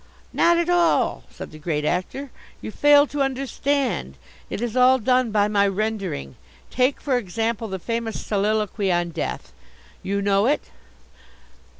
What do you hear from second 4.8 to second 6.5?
done by my rendering.